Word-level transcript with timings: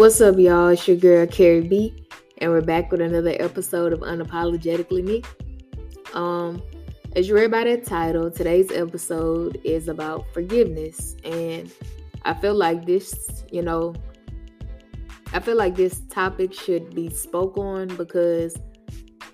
What's 0.00 0.18
up, 0.22 0.38
y'all? 0.38 0.68
It's 0.68 0.88
your 0.88 0.96
girl 0.96 1.26
Carrie 1.26 1.60
B, 1.60 2.06
and 2.38 2.50
we're 2.50 2.62
back 2.62 2.90
with 2.90 3.02
another 3.02 3.36
episode 3.38 3.92
of 3.92 4.00
Unapologetically 4.00 5.04
Me. 5.04 5.22
Um, 6.14 6.62
as 7.14 7.28
you 7.28 7.34
read 7.34 7.50
by 7.50 7.64
that 7.64 7.84
title, 7.84 8.30
today's 8.30 8.72
episode 8.72 9.60
is 9.62 9.88
about 9.88 10.24
forgiveness, 10.32 11.16
and 11.22 11.70
I 12.22 12.32
feel 12.32 12.54
like 12.54 12.86
this, 12.86 13.44
you 13.52 13.60
know, 13.60 13.94
I 15.34 15.40
feel 15.40 15.56
like 15.56 15.76
this 15.76 16.00
topic 16.08 16.54
should 16.54 16.94
be 16.94 17.10
spoke 17.10 17.58
on 17.58 17.88
because 17.88 18.56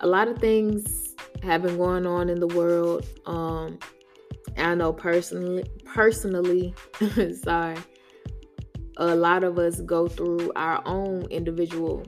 a 0.00 0.06
lot 0.08 0.26
of 0.26 0.38
things 0.38 1.14
have 1.44 1.62
been 1.62 1.76
going 1.76 2.06
on 2.08 2.28
in 2.28 2.40
the 2.40 2.48
world. 2.48 3.06
Um, 3.24 3.78
I 4.56 4.74
know 4.74 4.92
personally, 4.92 5.64
personally, 5.84 6.74
sorry 7.44 7.76
a 8.96 9.14
lot 9.14 9.44
of 9.44 9.58
us 9.58 9.80
go 9.80 10.08
through 10.08 10.52
our 10.56 10.82
own 10.86 11.26
individual 11.26 12.04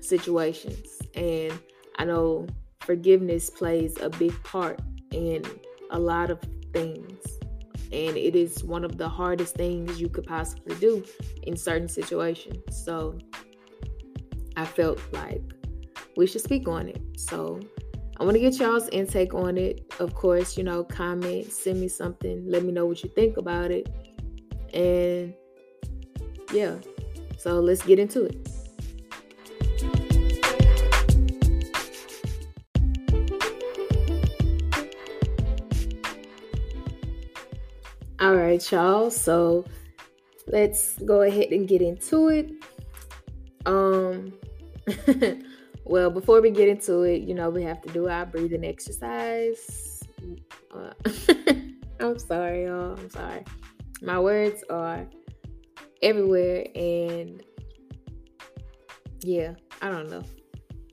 situations. 0.00 0.98
And 1.14 1.52
I 1.98 2.04
know 2.04 2.46
forgiveness 2.80 3.50
plays 3.50 3.98
a 4.00 4.10
big 4.10 4.40
part 4.42 4.80
in 5.10 5.44
a 5.90 5.98
lot 5.98 6.30
of 6.30 6.40
things. 6.72 7.18
And 7.92 8.16
it 8.16 8.34
is 8.34 8.64
one 8.64 8.84
of 8.84 8.96
the 8.96 9.08
hardest 9.08 9.54
things 9.54 10.00
you 10.00 10.08
could 10.08 10.26
possibly 10.26 10.74
do 10.76 11.04
in 11.42 11.56
certain 11.56 11.88
situations. 11.88 12.84
So 12.84 13.18
I 14.56 14.64
felt 14.64 15.00
like 15.12 15.42
we 16.16 16.26
should 16.26 16.42
speak 16.42 16.68
on 16.68 16.88
it. 16.88 17.00
So 17.16 17.60
I 18.18 18.24
want 18.24 18.34
to 18.34 18.40
get 18.40 18.58
y'all's 18.58 18.88
intake 18.90 19.34
on 19.34 19.58
it. 19.58 19.92
Of 19.98 20.14
course, 20.14 20.56
you 20.56 20.64
know, 20.64 20.84
comment, 20.84 21.52
send 21.52 21.80
me 21.80 21.88
something, 21.88 22.44
let 22.46 22.64
me 22.64 22.72
know 22.72 22.86
what 22.86 23.02
you 23.02 23.10
think 23.10 23.36
about 23.36 23.70
it. 23.70 23.88
And 24.72 25.34
yeah. 26.52 26.76
So 27.38 27.60
let's 27.60 27.82
get 27.82 27.98
into 27.98 28.24
it. 28.24 28.48
All 38.20 38.36
right, 38.36 38.70
y'all. 38.70 39.10
So 39.10 39.64
let's 40.46 40.96
go 41.00 41.22
ahead 41.22 41.50
and 41.50 41.66
get 41.66 41.82
into 41.82 42.28
it. 42.28 42.50
Um 43.66 44.32
well, 45.84 46.10
before 46.10 46.40
we 46.40 46.50
get 46.50 46.68
into 46.68 47.02
it, 47.02 47.22
you 47.22 47.34
know, 47.34 47.50
we 47.50 47.62
have 47.62 47.82
to 47.82 47.92
do 47.92 48.08
our 48.08 48.26
breathing 48.26 48.64
exercise. 48.64 50.02
Uh, 50.74 50.92
I'm 52.00 52.18
sorry, 52.18 52.64
y'all. 52.64 52.96
I'm 52.98 53.10
sorry. 53.10 53.44
My 54.00 54.18
words 54.18 54.64
are 54.70 55.06
everywhere 56.02 56.66
and 56.74 57.42
yeah, 59.24 59.54
I 59.80 59.90
don't 59.90 60.10
know. 60.10 60.24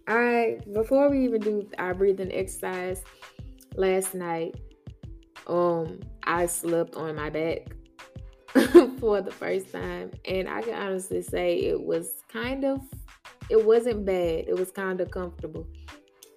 I 0.08 0.60
before 0.74 1.10
we 1.10 1.24
even 1.26 1.42
do 1.42 1.70
our 1.78 1.94
breathing 1.94 2.32
exercise 2.32 3.04
last 3.76 4.16
night, 4.16 4.56
um, 5.48 6.00
I 6.24 6.46
slept 6.46 6.96
on 6.96 7.16
my 7.16 7.30
back 7.30 7.76
for 9.00 9.22
the 9.22 9.32
first 9.32 9.72
time, 9.72 10.12
and 10.26 10.48
I 10.48 10.62
can 10.62 10.74
honestly 10.74 11.22
say 11.22 11.58
it 11.58 11.82
was 11.82 12.24
kind 12.32 12.66
of, 12.66 12.82
it 13.50 13.64
wasn't 13.64 14.06
bad. 14.06 14.46
It 14.48 14.58
was 14.58 14.72
kind 14.72 15.00
of 15.02 15.12
comfortable, 15.12 15.68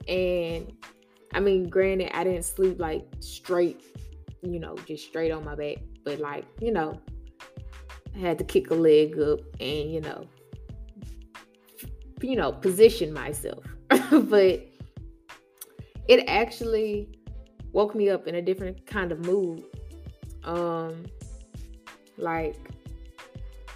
and 0.09 0.73
I 1.35 1.41
mean, 1.41 1.69
granted, 1.69 2.17
I 2.17 2.25
didn't 2.25 2.45
sleep 2.45 2.79
like 2.79 3.07
straight, 3.21 3.83
you 4.43 4.61
know, 4.61 4.77
just 4.87 5.07
straight 5.07 5.31
on 5.31 5.45
my 5.45 5.55
back, 5.55 5.79
but 6.05 6.21
like 6.21 6.45
you 6.61 6.73
know, 6.73 7.01
Had 8.19 8.39
to 8.39 8.45
kick 8.45 8.71
a 8.71 8.75
leg 8.75 9.19
up 9.19 9.41
and, 9.61 9.93
you 9.93 10.01
know, 10.01 10.27
you 12.21 12.37
know, 12.37 12.53
position 12.53 13.13
myself. 13.13 13.65
but 14.11 14.67
it 16.09 16.25
actually 16.29 17.09
woke 17.73 17.95
me 17.95 18.11
up 18.11 18.27
in 18.27 18.35
a 18.35 18.43
different 18.43 18.87
kind 18.87 19.13
of 19.13 19.25
mood. 19.27 19.65
Um 20.45 21.05
like 22.19 22.57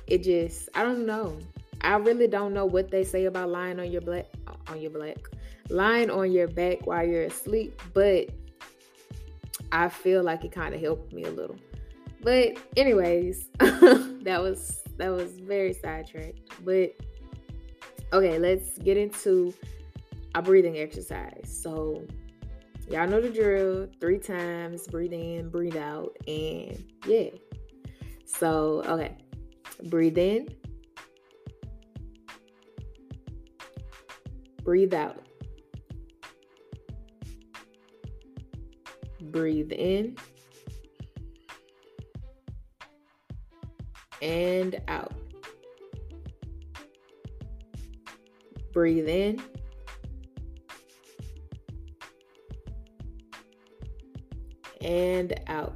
it 0.06 0.22
just 0.22 0.68
I 0.74 0.82
don't 0.82 1.06
know. 1.06 1.38
I 1.80 1.96
really 1.96 2.26
don't 2.26 2.52
know 2.52 2.66
what 2.66 2.90
they 2.90 3.04
say 3.04 3.26
about 3.26 3.50
lying 3.50 3.78
on 3.78 3.90
your 3.90 4.00
black 4.00 4.26
on 4.68 4.80
your 4.80 4.90
black 4.90 5.18
lying 5.68 6.10
on 6.10 6.30
your 6.32 6.48
back 6.48 6.86
while 6.86 7.06
you're 7.06 7.24
asleep, 7.24 7.80
but 7.92 8.28
I 9.72 9.88
feel 9.88 10.22
like 10.22 10.44
it 10.44 10.52
kind 10.52 10.74
of 10.74 10.80
helped 10.80 11.12
me 11.12 11.24
a 11.24 11.30
little. 11.30 11.56
But 12.26 12.58
anyways, 12.76 13.50
that 13.60 14.40
was 14.42 14.82
that 14.96 15.12
was 15.12 15.38
very 15.38 15.72
sidetracked. 15.72 16.40
But 16.64 16.96
okay, 18.12 18.40
let's 18.40 18.76
get 18.78 18.96
into 18.96 19.54
a 20.34 20.42
breathing 20.42 20.76
exercise. 20.76 21.44
So 21.62 22.04
y'all 22.90 23.06
know 23.06 23.20
the 23.20 23.30
drill. 23.30 23.86
Three 24.00 24.18
times, 24.18 24.88
breathe 24.88 25.12
in, 25.12 25.50
breathe 25.50 25.76
out, 25.76 26.16
and 26.26 26.84
yeah. 27.06 27.30
So 28.24 28.82
okay, 28.86 29.16
breathe 29.84 30.18
in, 30.18 30.48
breathe 34.64 34.94
out. 34.94 35.22
Breathe 39.20 39.70
in 39.70 40.16
and 44.22 44.80
out. 44.88 45.12
Breathe 48.72 49.08
in. 49.08 49.42
And 54.80 55.40
out. 55.46 55.74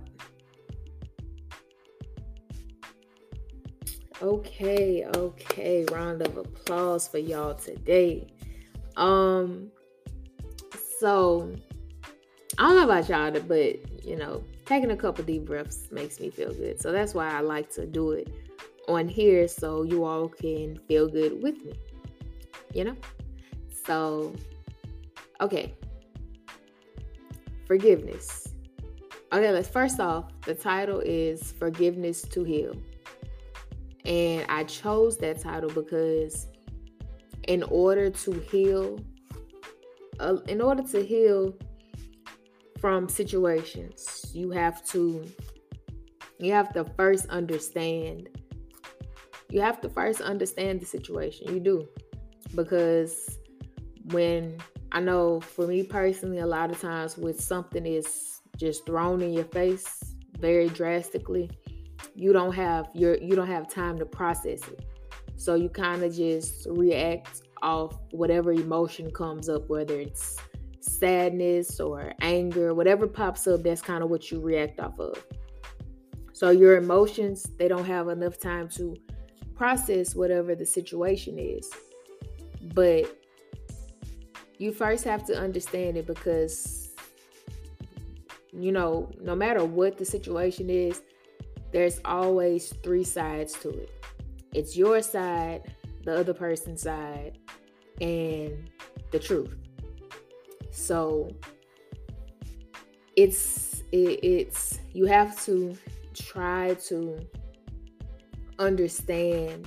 Okay, 4.23 5.07
okay. 5.17 5.87
Round 5.91 6.21
of 6.21 6.37
applause 6.37 7.09
for 7.09 7.19
y'all 7.19 7.55
today. 7.55 8.27
Um 8.97 9.71
so 10.99 11.51
I 12.59 12.69
don't 12.69 12.77
know 12.77 12.85
about 12.85 13.09
y'all, 13.09 13.31
but 13.49 14.05
you 14.05 14.17
know, 14.17 14.45
taking 14.71 14.93
a 14.93 14.97
couple 14.97 15.25
deep 15.25 15.45
breaths 15.45 15.89
makes 15.91 16.21
me 16.21 16.31
feel 16.31 16.55
good. 16.55 16.81
So 16.81 16.93
that's 16.93 17.13
why 17.13 17.29
I 17.29 17.41
like 17.41 17.71
to 17.73 17.85
do 17.87 18.13
it 18.13 18.29
on 18.87 19.09
here 19.09 19.49
so 19.49 19.83
you 19.83 20.05
all 20.05 20.29
can 20.29 20.77
feel 20.87 21.09
good 21.09 21.43
with 21.43 21.65
me. 21.65 21.73
You 22.73 22.85
know? 22.85 22.97
So, 23.85 24.33
okay. 25.41 25.75
Forgiveness. 27.67 28.47
Okay, 29.33 29.51
let's 29.51 29.69
first 29.69 29.99
off, 29.99 30.27
the 30.43 30.55
title 30.55 31.01
is 31.01 31.51
Forgiveness 31.59 32.23
to 32.23 32.45
Heal. 32.45 32.77
And 34.05 34.47
I 34.49 34.63
chose 34.65 35.19
that 35.19 35.41
title 35.41 35.71
because 35.71 36.47
in 37.49 37.65
order 37.65 38.09
to 38.09 38.33
heal, 38.39 39.01
uh, 40.21 40.37
in 40.47 40.61
order 40.61 40.85
to 40.85 41.05
heal, 41.05 41.57
from 42.81 43.09
situations. 43.09 44.31
You 44.33 44.51
have 44.51 44.85
to 44.87 45.25
you 46.39 46.53
have 46.53 46.73
to 46.73 46.85
first 46.97 47.27
understand 47.29 48.29
you 49.51 49.61
have 49.61 49.81
to 49.81 49.89
first 49.89 50.21
understand 50.21 50.81
the 50.81 50.87
situation. 50.87 51.53
You 51.53 51.61
do. 51.61 51.89
Because 52.55 53.39
when 54.13 54.59
I 54.93 55.01
know 55.01 55.41
for 55.41 55.67
me 55.67 55.83
personally 55.83 56.39
a 56.39 56.47
lot 56.47 56.71
of 56.71 56.81
times 56.81 57.19
when 57.19 57.35
something 57.35 57.85
is 57.85 58.41
just 58.57 58.87
thrown 58.87 59.23
in 59.23 59.33
your 59.33 59.45
face 59.45 60.15
very 60.39 60.69
drastically, 60.69 61.51
you 62.15 62.33
don't 62.33 62.55
have 62.55 62.89
your 62.95 63.17
you 63.19 63.37
don't 63.37 63.49
have 63.49 63.69
time 63.69 63.99
to 63.99 64.07
process 64.07 64.67
it. 64.69 64.85
So 65.37 65.55
you 65.55 65.69
kind 65.69 66.03
of 66.03 66.15
just 66.15 66.67
react 66.71 67.43
off 67.63 67.99
whatever 68.11 68.53
emotion 68.53 69.11
comes 69.11 69.49
up 69.49 69.69
whether 69.69 70.01
it's 70.01 70.39
sadness 70.81 71.81
or 71.81 72.13
anger, 72.21 72.75
whatever 72.75 73.07
pops 73.07 73.47
up, 73.47 73.63
that's 73.63 73.83
kind 73.83 74.03
of 74.03 74.11
what 74.11 74.31
you 74.31 74.41
react 74.41 74.81
off 74.81 74.99
of. 74.99 75.23
So 76.33 76.51
your 76.51 76.77
emotions, 76.77 77.47
they 77.59 77.69
don't 77.69 77.85
have 77.85 78.09
enough 78.09 78.39
time 78.39 78.69
to 78.71 78.97
process 79.55 80.15
whatever 80.15 80.55
the 80.55 80.67
situation 80.67 81.39
is. 81.39 81.71
But 82.75 83.05
you 84.59 84.73
first 84.73 85.05
have 85.05 85.25
to 85.27 85.39
understand 85.39 85.97
it 85.97 86.07
because 86.07 86.81
you 88.53 88.73
know, 88.73 89.11
no 89.21 89.35
matter 89.35 89.65
what 89.65 89.97
the 89.97 90.05
situation 90.05 90.71
is, 90.71 91.03
there's 91.73 92.01
always 92.05 92.73
three 92.83 93.05
sides 93.05 93.55
to 93.61 93.71
it. 93.71 93.91
It's 94.53 94.77
your 94.77 95.03
side, 95.03 95.73
the 96.05 96.19
other 96.19 96.35
person's 96.35 96.83
side, 96.83 97.39
and 98.01 98.69
the 99.13 99.19
truth. 99.19 99.55
So 100.71 101.31
it's 103.17 103.83
it, 103.93 104.21
it's 104.23 104.81
you 104.93 105.07
have 105.07 105.43
to 105.45 105.77
try 106.15 106.75
to 106.89 107.19
understand 108.59 109.67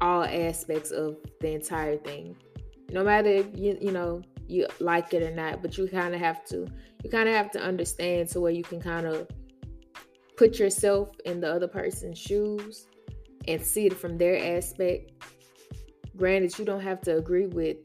all 0.00 0.24
aspects 0.24 0.90
of 0.90 1.16
the 1.40 1.52
entire 1.52 1.96
thing. 1.96 2.36
No 2.90 3.04
matter 3.04 3.28
if 3.28 3.46
you 3.54 3.76
you 3.80 3.92
know 3.92 4.22
you 4.46 4.66
like 4.80 5.14
it 5.14 5.22
or 5.22 5.34
not, 5.34 5.62
but 5.62 5.76
you 5.78 5.88
kind 5.88 6.14
of 6.14 6.20
have 6.20 6.44
to 6.46 6.66
you 7.02 7.10
kind 7.10 7.28
of 7.28 7.34
have 7.34 7.50
to 7.52 7.60
understand 7.60 8.28
to 8.30 8.40
where 8.40 8.52
you 8.52 8.62
can 8.62 8.80
kind 8.80 9.06
of 9.06 9.28
put 10.36 10.58
yourself 10.58 11.10
in 11.24 11.40
the 11.40 11.52
other 11.52 11.68
person's 11.68 12.18
shoes 12.18 12.86
and 13.46 13.60
see 13.60 13.86
it 13.86 13.96
from 13.96 14.16
their 14.16 14.56
aspect. 14.56 15.12
Granted, 16.16 16.58
you 16.58 16.64
don't 16.64 16.80
have 16.80 17.00
to 17.02 17.16
agree 17.16 17.46
with 17.46 17.78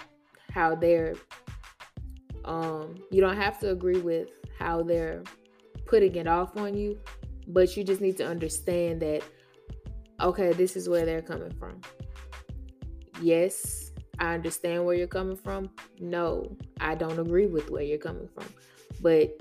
how 0.51 0.75
they're 0.75 1.15
um 2.45 2.95
you 3.11 3.21
don't 3.21 3.37
have 3.37 3.59
to 3.59 3.71
agree 3.71 3.99
with 3.99 4.29
how 4.57 4.83
they're 4.83 5.23
putting 5.85 6.15
it 6.15 6.27
off 6.27 6.57
on 6.57 6.75
you, 6.75 6.99
but 7.47 7.75
you 7.75 7.83
just 7.83 8.01
need 8.01 8.17
to 8.17 8.27
understand 8.27 9.01
that 9.01 9.21
okay, 10.21 10.53
this 10.53 10.75
is 10.75 10.87
where 10.87 11.05
they're 11.05 11.21
coming 11.21 11.51
from. 11.51 11.81
Yes, 13.21 13.91
I 14.19 14.33
understand 14.33 14.85
where 14.85 14.95
you're 14.95 15.07
coming 15.07 15.35
from. 15.35 15.69
No, 15.99 16.55
I 16.79 16.95
don't 16.95 17.19
agree 17.19 17.47
with 17.47 17.69
where 17.69 17.83
you're 17.83 17.97
coming 17.97 18.27
from. 18.27 18.45
But 19.01 19.37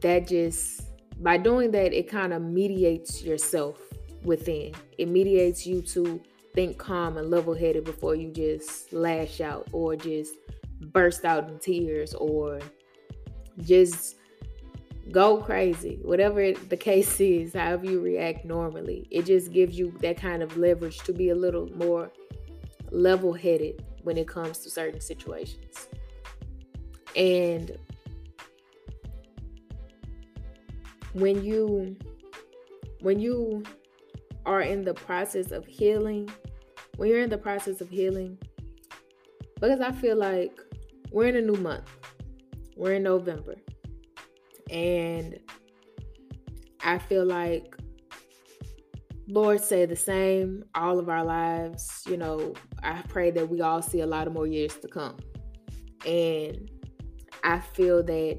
that 0.00 0.28
just 0.28 0.82
by 1.22 1.36
doing 1.36 1.70
that, 1.72 1.92
it 1.92 2.08
kind 2.08 2.32
of 2.32 2.42
mediates 2.42 3.22
yourself 3.22 3.80
within. 4.22 4.74
It 4.98 5.08
mediates 5.08 5.66
you 5.66 5.82
to 5.82 6.20
think 6.54 6.78
calm 6.78 7.16
and 7.16 7.30
level 7.30 7.54
headed 7.54 7.84
before 7.84 8.14
you 8.14 8.30
just 8.30 8.92
lash 8.92 9.40
out 9.40 9.68
or 9.72 9.96
just 9.96 10.34
burst 10.80 11.24
out 11.24 11.48
in 11.48 11.58
tears 11.58 12.14
or 12.14 12.60
just 13.62 14.16
go 15.10 15.38
crazy. 15.38 15.98
Whatever 16.02 16.52
the 16.52 16.76
case 16.76 17.20
is, 17.20 17.54
however 17.54 17.86
you 17.86 18.00
react 18.00 18.44
normally, 18.44 19.06
it 19.10 19.26
just 19.26 19.52
gives 19.52 19.78
you 19.78 19.92
that 20.00 20.16
kind 20.16 20.42
of 20.42 20.56
leverage 20.56 20.98
to 21.00 21.12
be 21.12 21.30
a 21.30 21.34
little 21.34 21.68
more 21.76 22.12
level 22.90 23.32
headed 23.32 23.84
when 24.02 24.16
it 24.16 24.26
comes 24.26 24.58
to 24.58 24.70
certain 24.70 25.00
situations. 25.00 25.88
And 27.16 27.76
when 31.12 31.42
you 31.44 31.96
when 33.00 33.18
you 33.18 33.64
are 34.46 34.60
in 34.60 34.82
the 34.82 34.94
process 34.94 35.50
of 35.50 35.66
healing, 35.66 36.30
when 36.96 37.08
you're 37.08 37.22
in 37.22 37.30
the 37.30 37.38
process 37.38 37.80
of 37.80 37.88
healing, 37.88 38.38
because 39.54 39.80
I 39.80 39.90
feel 39.90 40.16
like 40.16 40.58
we're 41.10 41.26
in 41.26 41.36
a 41.36 41.40
new 41.40 41.56
month. 41.60 41.90
We're 42.76 42.94
in 42.94 43.02
November. 43.02 43.56
And 44.70 45.38
I 46.82 46.98
feel 46.98 47.24
like 47.24 47.76
Lord 49.28 49.62
say 49.62 49.86
the 49.86 49.96
same 49.96 50.64
all 50.74 50.98
of 50.98 51.08
our 51.08 51.24
lives. 51.24 52.02
You 52.08 52.16
know, 52.16 52.54
I 52.82 53.02
pray 53.08 53.30
that 53.32 53.48
we 53.48 53.60
all 53.60 53.82
see 53.82 54.00
a 54.00 54.06
lot 54.06 54.26
of 54.26 54.32
more 54.32 54.46
years 54.46 54.76
to 54.76 54.88
come. 54.88 55.18
And 56.06 56.70
I 57.44 57.60
feel 57.60 58.02
that 58.04 58.38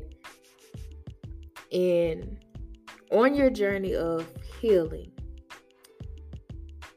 in 1.70 2.40
on 3.12 3.36
your 3.36 3.50
journey 3.50 3.96
of 3.96 4.26
healing, 4.60 5.12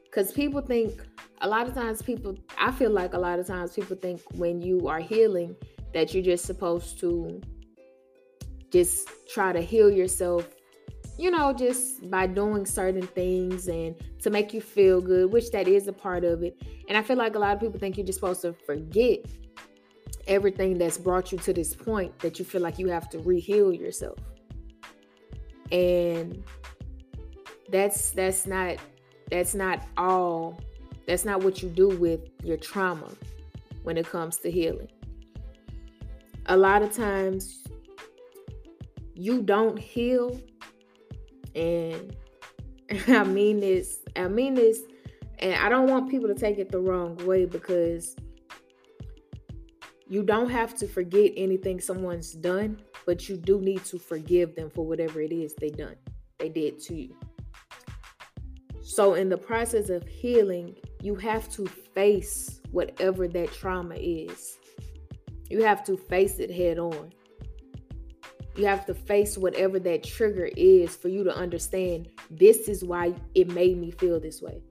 because 0.05 0.31
people 0.31 0.61
think 0.61 1.04
a 1.41 1.47
lot 1.47 1.67
of 1.67 1.73
times 1.73 2.01
people 2.01 2.37
I 2.57 2.71
feel 2.71 2.91
like 2.91 3.13
a 3.13 3.19
lot 3.19 3.39
of 3.39 3.47
times 3.47 3.73
people 3.73 3.95
think 3.95 4.21
when 4.35 4.61
you 4.61 4.87
are 4.87 4.99
healing 4.99 5.55
that 5.93 6.13
you're 6.13 6.23
just 6.23 6.45
supposed 6.45 6.99
to 6.99 7.41
just 8.71 9.09
try 9.27 9.53
to 9.53 9.61
heal 9.61 9.89
yourself 9.89 10.47
you 11.17 11.31
know, 11.31 11.53
just 11.53 12.09
by 12.09 12.27
doing 12.27 12.65
certain 12.65 13.07
things 13.07 13.67
and 13.67 13.95
to 14.21 14.29
make 14.29 14.53
you 14.53 14.61
feel 14.61 14.99
good, 14.99 15.31
which 15.31 15.49
that 15.51 15.67
is 15.67 15.87
a 15.87 15.93
part 15.93 16.23
of 16.23 16.43
it. 16.43 16.61
And 16.89 16.97
I 16.97 17.01
feel 17.01 17.15
like 17.15 17.35
a 17.35 17.39
lot 17.39 17.53
of 17.53 17.59
people 17.59 17.79
think 17.79 17.97
you're 17.97 18.05
just 18.05 18.19
supposed 18.19 18.41
to 18.41 18.53
forget 18.65 19.19
everything 20.27 20.77
that's 20.77 20.97
brought 20.97 21.31
you 21.31 21.37
to 21.37 21.53
this 21.53 21.73
point 21.73 22.17
that 22.19 22.37
you 22.39 22.45
feel 22.45 22.61
like 22.61 22.79
you 22.79 22.89
have 22.89 23.09
to 23.09 23.19
re-heal 23.19 23.71
yourself. 23.71 24.17
And 25.71 26.43
that's 27.69 28.11
that's 28.11 28.45
not 28.45 28.77
that's 29.31 29.55
not 29.55 29.87
all 29.97 30.59
that's 31.07 31.25
not 31.25 31.43
what 31.43 31.61
you 31.61 31.69
do 31.69 31.89
with 31.89 32.21
your 32.43 32.57
trauma 32.57 33.09
when 33.83 33.97
it 33.97 34.07
comes 34.07 34.37
to 34.37 34.51
healing. 34.51 34.89
A 36.47 36.57
lot 36.57 36.81
of 36.81 36.95
times 36.95 37.63
you 39.13 39.41
don't 39.41 39.77
heal 39.79 40.39
and 41.55 42.15
I 43.07 43.23
mean 43.23 43.59
this, 43.59 43.99
I 44.15 44.27
mean 44.27 44.53
this, 44.53 44.81
and 45.39 45.55
I 45.55 45.69
don't 45.69 45.89
want 45.89 46.09
people 46.09 46.27
to 46.27 46.35
take 46.35 46.59
it 46.59 46.71
the 46.71 46.79
wrong 46.79 47.17
way 47.25 47.45
because 47.45 48.15
you 50.07 50.21
don't 50.21 50.49
have 50.49 50.75
to 50.77 50.87
forget 50.87 51.31
anything 51.35 51.79
someone's 51.79 52.33
done, 52.33 52.79
but 53.05 53.27
you 53.27 53.37
do 53.37 53.59
need 53.59 53.83
to 53.85 53.97
forgive 53.97 54.55
them 54.55 54.69
for 54.69 54.85
whatever 54.85 55.19
it 55.19 55.31
is 55.31 55.55
they 55.55 55.69
done, 55.69 55.95
they 56.37 56.49
did 56.49 56.79
to 56.81 56.95
you. 56.95 57.15
So 58.83 59.15
in 59.15 59.29
the 59.29 59.37
process 59.37 59.89
of 59.89 60.07
healing, 60.07 60.75
you 61.05 61.13
have 61.13 61.47
to 61.51 61.67
face 61.67 62.61
whatever 62.71 63.27
that 63.27 63.53
trauma 63.53 63.93
is. 63.93 64.57
You 65.51 65.63
have 65.63 65.83
to 65.83 65.97
face 65.97 66.39
it 66.39 66.49
head 66.49 66.79
on. 66.79 67.11
You 68.55 68.65
have 68.65 68.87
to 68.87 68.95
face 68.95 69.37
whatever 69.37 69.77
that 69.81 70.03
trigger 70.03 70.49
is 70.57 70.95
for 70.95 71.09
you 71.09 71.23
to 71.23 71.35
understand 71.35 72.09
this 72.31 72.67
is 72.67 72.83
why 72.83 73.13
it 73.35 73.49
made 73.49 73.77
me 73.77 73.91
feel 73.91 74.19
this 74.19 74.41
way. 74.41 74.63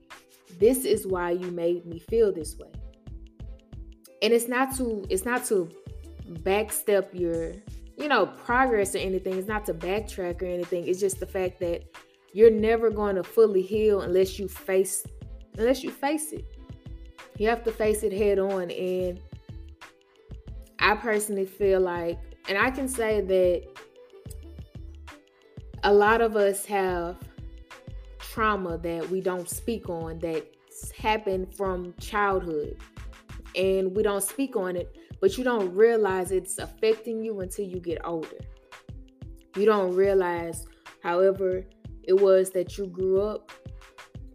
This 0.59 0.83
is 0.83 1.07
why 1.07 1.31
you 1.31 1.51
made 1.51 1.85
me 1.85 1.99
feel 1.99 2.33
this 2.33 2.57
way. 2.57 2.71
And 4.21 4.33
it's 4.33 4.49
not 4.49 4.75
to 4.75 5.05
it's 5.09 5.23
not 5.23 5.45
to 5.45 5.69
backstep 6.43 7.17
your, 7.17 7.53
you 7.97 8.09
know, 8.09 8.25
progress 8.25 8.93
or 8.93 8.97
anything. 8.97 9.37
It's 9.37 9.47
not 9.47 9.65
to 9.67 9.73
backtrack 9.73 10.41
or 10.41 10.47
anything. 10.47 10.85
It's 10.85 10.99
just 10.99 11.21
the 11.21 11.27
fact 11.27 11.61
that 11.61 11.85
you're 12.33 12.51
never 12.51 12.89
going 12.89 13.15
to 13.15 13.23
fully 13.23 13.61
heal 13.61 14.01
unless 14.01 14.37
you 14.37 14.49
face 14.49 15.05
unless 15.57 15.83
you 15.83 15.91
face 15.91 16.31
it. 16.31 16.45
You 17.37 17.49
have 17.49 17.63
to 17.63 17.71
face 17.71 18.03
it 18.03 18.13
head 18.13 18.39
on 18.39 18.71
and 18.71 19.19
I 20.79 20.95
personally 20.95 21.45
feel 21.45 21.81
like 21.81 22.19
and 22.47 22.57
I 22.57 22.69
can 22.69 22.87
say 22.87 23.21
that 23.21 23.63
a 25.83 25.93
lot 25.93 26.21
of 26.21 26.35
us 26.35 26.65
have 26.65 27.17
trauma 28.19 28.77
that 28.77 29.09
we 29.09 29.21
don't 29.21 29.49
speak 29.49 29.89
on 29.89 30.19
that's 30.19 30.91
happened 30.91 31.55
from 31.55 31.93
childhood 31.99 32.77
and 33.55 33.95
we 33.95 34.03
don't 34.03 34.23
speak 34.23 34.55
on 34.55 34.75
it, 34.75 34.95
but 35.21 35.37
you 35.37 35.43
don't 35.43 35.73
realize 35.73 36.31
it's 36.31 36.57
affecting 36.57 37.23
you 37.23 37.39
until 37.39 37.65
you 37.65 37.79
get 37.79 37.99
older. 38.03 38.37
You 39.55 39.65
don't 39.65 39.95
realize, 39.95 40.67
however, 41.01 41.63
it 42.03 42.19
was 42.19 42.49
that 42.51 42.77
you 42.77 42.87
grew 42.87 43.21
up 43.21 43.51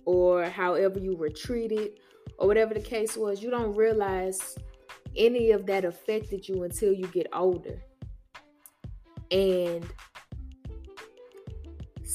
or 0.04 0.44
however 0.44 0.98
you 0.98 1.16
were 1.16 1.28
treated 1.28 2.00
or 2.38 2.46
whatever 2.46 2.74
the 2.74 2.80
case 2.80 3.16
was, 3.16 3.42
you 3.42 3.50
don't 3.50 3.74
realize 3.74 4.56
any 5.16 5.50
of 5.50 5.66
that 5.66 5.84
affected 5.84 6.48
you 6.48 6.62
until 6.62 6.92
you 6.92 7.06
get 7.08 7.26
older. 7.32 7.82
And 9.30 9.86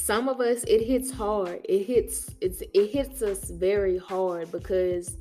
some 0.05 0.27
of 0.27 0.39
us 0.41 0.63
it 0.65 0.85
hits 0.85 1.09
hard 1.09 1.61
it 1.69 1.83
hits 1.83 2.35
it's 2.41 2.61
it 2.73 2.87
hits 2.91 3.21
us 3.21 3.49
very 3.49 3.97
hard 3.97 4.51
because 4.51 5.17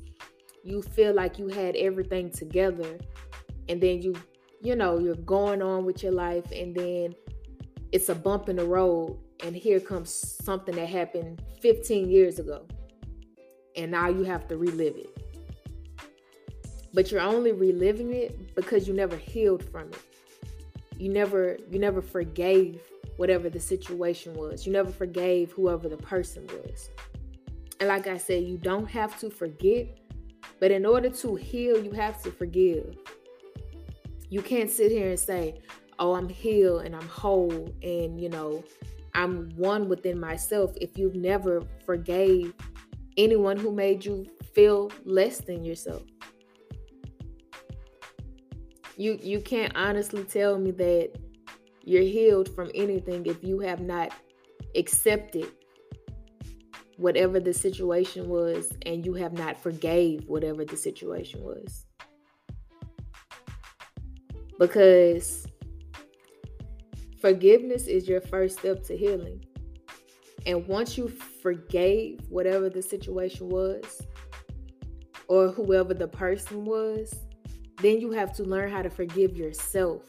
you 0.63 0.81
feel 0.81 1.13
like 1.13 1.39
you 1.39 1.47
had 1.47 1.75
everything 1.77 2.29
together 2.29 2.97
and 3.69 3.81
then 3.81 4.01
you 4.01 4.13
you 4.61 4.75
know 4.75 4.99
you're 4.99 5.15
going 5.15 5.61
on 5.61 5.85
with 5.85 6.03
your 6.03 6.11
life 6.11 6.51
and 6.51 6.75
then 6.75 7.15
it's 7.93 8.09
a 8.09 8.15
bump 8.15 8.49
in 8.49 8.57
the 8.57 8.65
road 8.65 9.17
and 9.43 9.55
here 9.55 9.79
comes 9.79 10.11
something 10.43 10.75
that 10.75 10.87
happened 10.87 11.41
15 11.61 12.09
years 12.09 12.39
ago 12.39 12.65
and 13.75 13.91
now 13.91 14.09
you 14.09 14.23
have 14.23 14.47
to 14.47 14.57
relive 14.57 14.95
it 14.95 15.17
but 16.93 17.11
you're 17.11 17.21
only 17.21 17.51
reliving 17.51 18.13
it 18.13 18.55
because 18.55 18.87
you 18.87 18.93
never 18.93 19.17
healed 19.17 19.63
from 19.63 19.89
it 19.89 20.01
you 20.97 21.09
never 21.09 21.57
you 21.69 21.79
never 21.79 22.01
forgave 22.01 22.81
whatever 23.17 23.49
the 23.49 23.59
situation 23.59 24.33
was. 24.33 24.65
You 24.65 24.73
never 24.73 24.91
forgave 24.91 25.51
whoever 25.51 25.87
the 25.87 25.97
person 25.97 26.47
was. 26.47 26.89
And 27.79 27.89
like 27.89 28.07
I 28.07 28.17
said, 28.17 28.43
you 28.43 28.57
don't 28.57 28.89
have 28.89 29.19
to 29.19 29.29
forget, 29.29 29.97
but 30.59 30.71
in 30.71 30.85
order 30.85 31.09
to 31.09 31.35
heal, 31.35 31.81
you 31.83 31.91
have 31.91 32.21
to 32.23 32.31
forgive. 32.31 32.97
You 34.29 34.41
can't 34.41 34.69
sit 34.69 34.91
here 34.91 35.09
and 35.09 35.19
say, 35.19 35.61
"Oh, 35.99 36.15
I'm 36.15 36.29
healed 36.29 36.83
and 36.85 36.95
I'm 36.95 37.07
whole 37.07 37.73
and, 37.83 38.19
you 38.19 38.29
know, 38.29 38.63
I'm 39.15 39.49
one 39.55 39.89
within 39.89 40.19
myself" 40.19 40.71
if 40.79 40.97
you've 40.97 41.15
never 41.15 41.63
forgave 41.85 42.53
anyone 43.17 43.57
who 43.57 43.71
made 43.71 44.05
you 44.05 44.25
feel 44.53 44.91
less 45.03 45.39
than 45.39 45.63
yourself. 45.63 46.03
You 48.97 49.19
you 49.21 49.41
can't 49.41 49.75
honestly 49.75 50.23
tell 50.23 50.57
me 50.57 50.71
that 50.71 51.11
you're 51.83 52.01
healed 52.01 52.53
from 52.55 52.71
anything 52.73 53.25
if 53.25 53.43
you 53.43 53.59
have 53.59 53.81
not 53.81 54.11
accepted 54.75 55.51
whatever 56.97 57.39
the 57.39 57.53
situation 57.53 58.29
was 58.29 58.71
and 58.85 59.05
you 59.05 59.13
have 59.13 59.33
not 59.33 59.61
forgave 59.61 60.27
whatever 60.27 60.63
the 60.63 60.77
situation 60.77 61.43
was 61.43 61.85
because 64.59 65.45
forgiveness 67.25 67.87
is 67.87 68.07
your 68.07 68.21
first 68.21 68.59
step 68.59 68.83
to 68.83 68.95
healing. 68.95 69.43
And 70.45 70.67
once 70.67 70.95
you 70.95 71.07
forgave 71.07 72.21
whatever 72.29 72.69
the 72.69 72.83
situation 72.83 73.49
was 73.49 74.03
or 75.27 75.47
whoever 75.47 75.95
the 75.95 76.07
person 76.07 76.65
was 76.65 77.15
then 77.81 77.99
you 77.99 78.11
have 78.11 78.31
to 78.33 78.43
learn 78.43 78.71
how 78.71 78.83
to 78.83 78.91
forgive 78.91 79.35
yourself. 79.35 80.03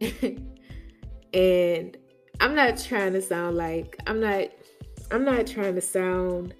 And 1.34 1.96
I'm 2.40 2.54
not 2.54 2.78
trying 2.78 3.12
to 3.12 3.22
sound 3.22 3.56
like 3.56 3.96
I'm 4.06 4.18
not 4.18 4.48
I'm 5.10 5.24
not 5.24 5.46
trying 5.46 5.74
to 5.74 5.80
sound 5.80 6.54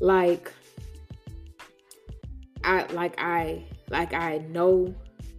like 0.00 0.52
I 2.64 2.82
like 2.92 3.14
I 3.18 3.64
like 3.88 4.12
I 4.12 4.38
know 4.50 4.94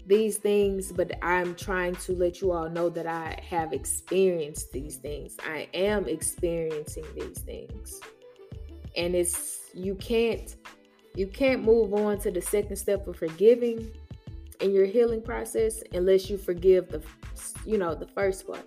these 0.08 0.38
things, 0.38 0.92
but 0.92 1.12
I'm 1.22 1.56
trying 1.56 1.96
to 1.96 2.14
let 2.14 2.42
you 2.42 2.52
all 2.52 2.70
know 2.70 2.90
that 2.90 3.08
I 3.08 3.40
have 3.48 3.74
experienced 3.74 4.72
these 4.72 4.98
things. 4.98 5.38
I 5.46 5.68
am 5.74 6.08
experiencing 6.08 7.06
these 7.16 7.40
things. 7.40 8.00
And 8.96 9.16
it's 9.16 9.70
you 9.74 9.96
can't 9.96 10.56
you 11.16 11.28
can't 11.28 11.64
move 11.64 11.94
on 11.94 12.20
to 12.20 12.32
the 12.32 12.42
second 12.42 12.76
step 12.76 13.08
of 13.08 13.18
forgiving 13.18 13.92
in 14.60 14.72
your 14.72 14.86
healing 14.86 15.22
process 15.22 15.82
unless 15.94 16.30
you 16.30 16.38
forgive 16.38 16.90
the 16.90 17.02
you 17.66 17.78
know 17.78 17.96
the 17.96 18.08
first 18.08 18.46
part 18.46 18.66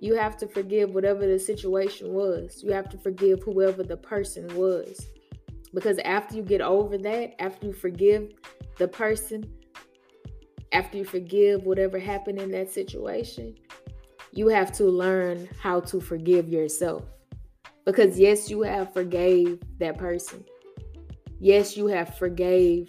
you 0.00 0.14
have 0.14 0.36
to 0.38 0.46
forgive 0.48 0.94
whatever 0.94 1.26
the 1.26 1.38
situation 1.38 2.12
was 2.12 2.62
you 2.62 2.72
have 2.72 2.88
to 2.88 2.98
forgive 2.98 3.42
whoever 3.42 3.82
the 3.82 3.96
person 3.96 4.46
was 4.56 5.06
because 5.72 5.98
after 6.00 6.36
you 6.36 6.42
get 6.42 6.60
over 6.60 6.98
that 6.98 7.40
after 7.40 7.66
you 7.66 7.72
forgive 7.72 8.32
the 8.78 8.88
person 8.88 9.44
after 10.72 10.98
you 10.98 11.04
forgive 11.04 11.64
whatever 11.64 11.98
happened 11.98 12.38
in 12.38 12.50
that 12.50 12.70
situation 12.70 13.54
you 14.32 14.48
have 14.48 14.72
to 14.72 14.84
learn 14.84 15.48
how 15.60 15.80
to 15.80 16.00
forgive 16.00 16.48
yourself. 16.48 17.04
Because 17.84 18.18
yes 18.18 18.50
you 18.50 18.62
have 18.62 18.92
forgave 18.92 19.60
that 19.78 19.98
person. 19.98 20.44
Yes 21.40 21.76
you 21.76 21.86
have 21.88 22.16
forgave 22.16 22.88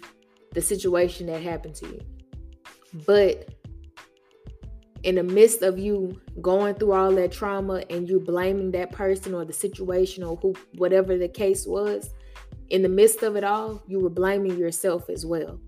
the 0.52 0.60
situation 0.60 1.26
that 1.26 1.42
happened 1.42 1.74
to 1.76 1.86
you. 1.86 2.00
But 3.06 3.48
in 5.02 5.16
the 5.16 5.22
midst 5.22 5.62
of 5.62 5.78
you 5.78 6.20
going 6.40 6.76
through 6.76 6.92
all 6.92 7.10
that 7.12 7.32
trauma 7.32 7.82
and 7.90 8.08
you 8.08 8.20
blaming 8.20 8.70
that 8.72 8.92
person 8.92 9.34
or 9.34 9.44
the 9.44 9.52
situation 9.52 10.22
or 10.22 10.36
who 10.36 10.54
whatever 10.76 11.18
the 11.18 11.28
case 11.28 11.66
was, 11.66 12.10
in 12.70 12.82
the 12.82 12.88
midst 12.88 13.22
of 13.22 13.34
it 13.34 13.42
all, 13.42 13.82
you 13.86 13.98
were 13.98 14.10
blaming 14.10 14.56
yourself 14.56 15.10
as 15.10 15.26
well. 15.26 15.58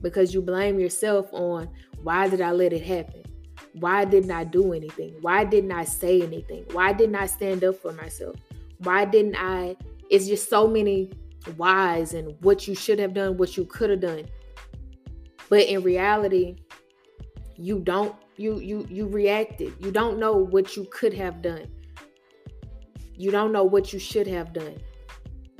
Because 0.00 0.34
you 0.34 0.42
blame 0.42 0.78
yourself 0.78 1.28
on 1.32 1.68
why 2.02 2.28
did 2.28 2.40
I 2.40 2.52
let 2.52 2.72
it 2.72 2.84
happen? 2.84 3.22
Why 3.72 4.04
didn't 4.04 4.30
I 4.30 4.44
do 4.44 4.72
anything? 4.72 5.16
Why 5.20 5.44
didn't 5.44 5.72
I 5.72 5.84
say 5.84 6.20
anything? 6.20 6.64
Why 6.72 6.92
didn't 6.92 7.16
I 7.16 7.26
stand 7.26 7.64
up 7.64 7.76
for 7.76 7.92
myself? 7.92 8.36
Why 8.78 9.04
didn't 9.04 9.36
I? 9.36 9.76
It's 10.10 10.26
just 10.26 10.50
so 10.50 10.66
many 10.68 11.12
whys 11.56 12.14
and 12.14 12.36
what 12.42 12.68
you 12.68 12.74
should 12.74 12.98
have 12.98 13.14
done, 13.14 13.36
what 13.36 13.56
you 13.56 13.64
could 13.64 13.90
have 13.90 14.00
done. 14.00 14.26
But 15.48 15.66
in 15.66 15.82
reality, 15.82 16.56
you 17.56 17.80
don't 17.80 18.14
you 18.36 18.58
you 18.58 18.86
you 18.90 19.06
reacted 19.06 19.72
you 19.78 19.90
don't 19.90 20.18
know 20.18 20.34
what 20.34 20.76
you 20.76 20.86
could 20.90 21.14
have 21.14 21.40
done 21.40 21.66
you 23.16 23.30
don't 23.30 23.52
know 23.52 23.64
what 23.64 23.92
you 23.92 23.98
should 23.98 24.26
have 24.26 24.52
done 24.52 24.76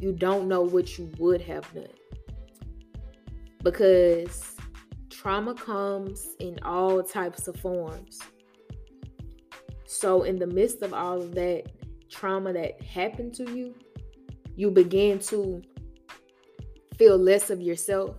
you 0.01 0.13
don't 0.13 0.49
know 0.49 0.63
what 0.63 0.99
you 0.99 1.11
would 1.19 1.41
have 1.41 1.73
done 1.73 1.87
because 3.65 4.55
trauma 5.11 5.55
comes 5.55 6.37
in 6.39 6.61
all 6.63 7.03
types 7.03 7.49
of 7.49 7.57
forms. 7.57 8.21
So 9.87 10.23
in 10.23 10.39
the 10.39 10.47
midst 10.47 10.83
of 10.83 10.95
all 10.95 11.21
of 11.21 11.35
that 11.35 11.65
trauma 12.09 12.53
that 12.53 12.81
happened 12.83 13.35
to 13.35 13.51
you 13.51 13.75
you 14.57 14.71
begin 14.71 15.19
to 15.19 15.61
feel 16.97 17.19
less 17.19 17.51
of 17.51 17.61
yourself 17.61 18.17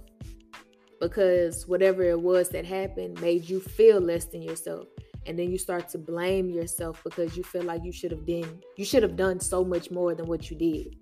because 0.99 1.67
whatever 1.67 2.03
it 2.03 2.19
was 2.19 2.49
that 2.49 2.65
happened 2.65 3.19
made 3.21 3.47
you 3.47 3.59
feel 3.59 4.01
less 4.01 4.25
than 4.25 4.41
yourself. 4.41 4.87
And 5.27 5.39
then 5.39 5.49
you 5.49 5.57
start 5.57 5.89
to 5.89 5.97
blame 5.97 6.49
yourself 6.49 7.01
because 7.03 7.35
you 7.35 7.43
feel 7.43 7.63
like 7.63 7.83
you 7.83 7.91
should 7.91 8.11
have 8.11 8.25
been 8.25 8.61
you 8.77 8.85
should 8.85 9.01
have 9.01 9.15
done 9.15 9.39
so 9.39 9.63
much 9.63 9.91
more 9.91 10.13
than 10.13 10.27
what 10.27 10.49
you 10.51 10.57
did. 10.57 10.97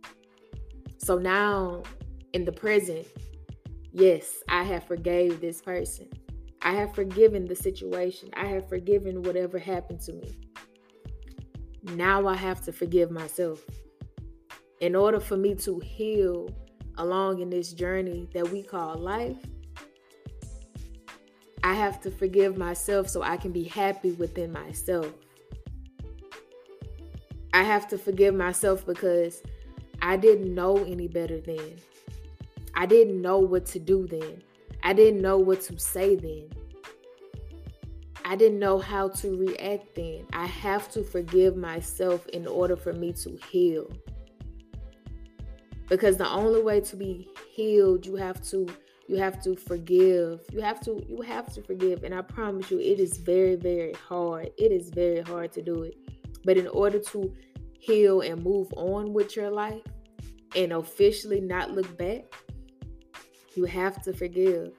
So 0.98 1.18
now 1.18 1.84
in 2.34 2.46
the 2.46 2.52
present 2.52 3.08
yes 3.94 4.44
i 4.50 4.64
have 4.64 4.84
forgave 4.84 5.40
this 5.40 5.62
person 5.62 6.08
i 6.62 6.74
have 6.74 6.94
forgiven 6.94 7.46
the 7.46 7.56
situation 7.56 8.30
i 8.34 8.46
have 8.46 8.68
forgiven 8.68 9.22
whatever 9.24 9.58
happened 9.58 10.02
to 10.02 10.12
me 10.14 10.36
now 11.96 12.28
i 12.28 12.36
have 12.36 12.62
to 12.62 12.72
forgive 12.72 13.10
myself 13.12 13.64
in 14.82 14.96
order 14.96 15.20
for 15.20 15.38
me 15.38 15.56
to 15.56 15.80
heal 15.80 16.50
along 16.98 17.40
in 17.40 17.50
this 17.50 17.72
journey 17.72 18.28
that 18.34 18.50
we 18.50 18.62
call 18.62 18.98
life 18.98 19.38
I 21.64 21.74
have 21.76 22.02
to 22.02 22.12
forgive 22.12 22.58
myself 22.58 23.08
so 23.08 23.24
I 23.24 23.38
can 23.38 23.54
be 23.54 23.64
happy 23.64 24.12
within 24.12 24.52
myself. 24.52 25.08
I 27.54 27.64
have 27.64 27.88
to 27.88 27.98
forgive 27.98 28.36
myself 28.36 28.86
because 28.86 29.42
I 30.02 30.18
didn't 30.18 30.54
know 30.54 30.84
any 30.84 31.08
better 31.08 31.40
then. 31.40 31.78
I 32.76 32.86
didn't 32.86 33.22
know 33.22 33.40
what 33.40 33.66
to 33.68 33.80
do 33.80 34.08
then. 34.08 34.44
I 34.84 34.94
didn't 34.94 35.22
know 35.22 35.38
what 35.38 35.62
to 35.62 35.80
say 35.80 36.16
then. 36.16 36.50
I 38.26 38.36
didn't 38.36 38.60
know 38.60 38.80
how 38.80 39.10
to 39.10 39.38
react 39.38 39.96
then. 39.96 40.26
I 40.34 40.46
have 40.46 40.90
to 40.92 41.04
forgive 41.04 41.56
myself 41.56 42.26
in 42.28 42.48
order 42.48 42.76
for 42.76 42.94
me 42.94 43.14
to 43.14 43.38
heal. 43.50 43.92
Because 45.90 46.18
the 46.18 46.30
only 46.30 46.62
way 46.62 46.80
to 46.82 46.96
be 46.96 47.30
healed, 47.54 48.06
you 48.06 48.16
have 48.16 48.42
to 48.50 48.68
you 49.08 49.18
have 49.18 49.42
to 49.44 49.56
forgive 49.56 50.42
you 50.52 50.62
have 50.62 50.80
to 50.80 51.04
you 51.10 51.22
have 51.22 51.54
to 51.54 51.62
forgive 51.62 52.04
and 52.04 52.16
i 52.16 52.22
promise 52.22 52.72
you 52.72 52.80
it 52.80 53.00
is 53.00 53.18
very 53.18 53.56
very 53.56 53.94
hard 53.94 54.50
it 54.58 54.72
is 54.72 54.90
very 54.90 55.22
hard 55.22 55.52
to 55.52 55.62
do 55.62 55.84
it 55.84 55.96
but 56.46 56.58
in 56.58 56.68
order 56.70 57.00
to 57.00 57.34
heal 57.80 58.22
and 58.22 58.42
move 58.44 58.72
on 58.78 59.12
with 59.14 59.36
your 59.36 59.50
life 59.50 59.82
and 60.56 60.72
officially 60.72 61.42
not 61.42 61.72
look 61.72 61.98
back 61.98 62.24
you 63.56 63.66
have 63.66 64.02
to 64.04 64.14
forgive 64.14 64.72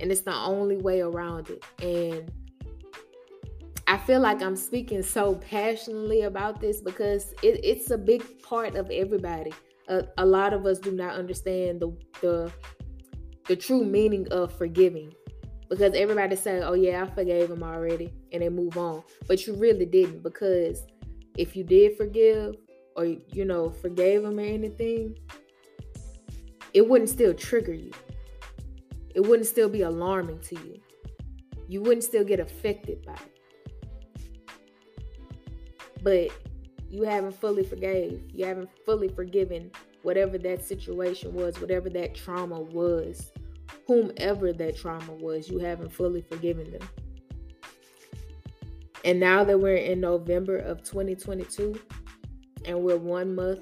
and 0.00 0.10
it's 0.10 0.22
the 0.22 0.34
only 0.34 0.76
way 0.76 1.00
around 1.00 1.50
it 1.50 1.64
and 1.82 2.30
I 3.88 3.98
feel 3.98 4.20
like 4.20 4.42
I'm 4.42 4.56
speaking 4.56 5.02
so 5.02 5.36
passionately 5.36 6.22
about 6.22 6.60
this 6.60 6.80
because 6.80 7.32
it, 7.42 7.60
it's 7.64 7.90
a 7.92 7.98
big 7.98 8.42
part 8.42 8.74
of 8.74 8.90
everybody. 8.90 9.52
A, 9.88 10.04
a, 10.18 10.26
lot 10.26 10.52
of 10.52 10.66
us 10.66 10.80
do 10.80 10.90
not 10.90 11.14
understand 11.14 11.80
the 11.80 11.96
the 12.20 12.52
the 13.46 13.54
true 13.54 13.84
meaning 13.84 14.26
of 14.32 14.52
forgiving. 14.52 15.14
Because 15.68 15.94
everybody 15.94 16.34
say, 16.36 16.60
oh 16.62 16.74
yeah, 16.74 17.04
I 17.04 17.14
forgave 17.14 17.50
him 17.50 17.62
already, 17.62 18.12
and 18.32 18.42
they 18.42 18.48
move 18.48 18.76
on. 18.76 19.02
But 19.28 19.46
you 19.46 19.54
really 19.54 19.86
didn't, 19.86 20.22
because 20.22 20.84
if 21.36 21.56
you 21.56 21.62
did 21.64 21.96
forgive 21.96 22.54
or 22.96 23.04
you 23.04 23.44
know, 23.44 23.70
forgave 23.70 24.24
him 24.24 24.38
or 24.38 24.42
anything, 24.42 25.16
it 26.76 26.86
wouldn't 26.86 27.08
still 27.08 27.32
trigger 27.32 27.72
you. 27.72 27.90
It 29.14 29.20
wouldn't 29.20 29.48
still 29.48 29.70
be 29.70 29.80
alarming 29.80 30.40
to 30.40 30.56
you. 30.56 30.78
You 31.68 31.80
wouldn't 31.80 32.04
still 32.04 32.22
get 32.22 32.38
affected 32.38 33.02
by 33.02 33.14
it. 33.14 34.50
But 36.02 36.28
you 36.90 37.04
haven't 37.04 37.32
fully 37.32 37.64
forgave. 37.64 38.22
You 38.30 38.44
haven't 38.44 38.68
fully 38.84 39.08
forgiven 39.08 39.70
whatever 40.02 40.36
that 40.36 40.62
situation 40.62 41.32
was, 41.32 41.58
whatever 41.62 41.88
that 41.88 42.14
trauma 42.14 42.60
was, 42.60 43.32
whomever 43.86 44.52
that 44.52 44.76
trauma 44.76 45.14
was, 45.14 45.48
you 45.48 45.58
haven't 45.58 45.90
fully 45.90 46.20
forgiven 46.20 46.70
them. 46.72 46.86
And 49.06 49.18
now 49.18 49.44
that 49.44 49.58
we're 49.58 49.76
in 49.76 50.02
November 50.02 50.58
of 50.58 50.82
2022 50.82 51.80
and 52.66 52.82
we're 52.82 52.98
one 52.98 53.34
month 53.34 53.60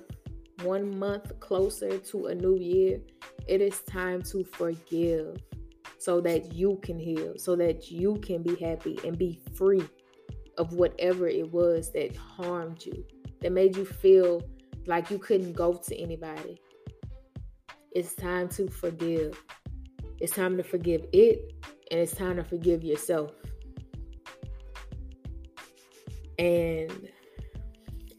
one 0.65 0.99
month 0.99 1.39
closer 1.41 1.99
to 1.99 2.27
a 2.27 2.35
new 2.35 2.57
year, 2.57 3.01
it 3.47 3.61
is 3.61 3.81
time 3.83 4.23
to 4.23 4.45
forgive 4.45 5.37
so 5.99 6.21
that 6.21 6.53
you 6.53 6.79
can 6.83 6.99
heal, 6.99 7.35
so 7.37 7.57
that 7.57 7.91
you 7.91 8.17
can 8.17 8.43
be 8.43 8.57
happy 8.57 8.99
and 9.05 9.17
be 9.17 9.41
free 9.55 9.87
of 10.59 10.73
whatever 10.75 11.27
it 11.29 11.51
was 11.53 11.93
that 11.93 12.17
harmed 12.17 12.85
you, 12.85 13.05
that 13.41 13.53
made 13.53 13.77
you 13.77 13.85
feel 13.85 14.43
like 14.87 15.11
you 15.11 15.19
couldn't 15.19 15.53
go 15.53 15.73
to 15.73 15.97
anybody. 15.97 16.61
It's 17.93 18.15
time 18.15 18.49
to 18.51 18.69
forgive. 18.69 19.41
It's 20.21 20.33
time 20.33 20.57
to 20.57 20.63
forgive 20.63 21.07
it, 21.13 21.53
and 21.91 22.01
it's 22.01 22.15
time 22.15 22.37
to 22.37 22.45
forgive 22.45 22.85
yourself. 22.85 23.33
And 26.39 27.09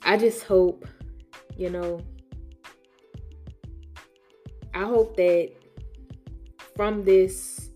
I 0.03 0.17
just 0.17 0.43
hope, 0.43 0.87
you 1.57 1.69
know, 1.69 1.99
I 4.75 4.83
hope 4.83 5.15
that 5.15 5.51
from 6.75 7.05
this 7.05 7.69